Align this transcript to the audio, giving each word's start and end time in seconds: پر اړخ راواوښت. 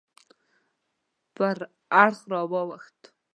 پر 1.35 1.57
اړخ 2.01 2.19
راواوښت. 2.31 2.99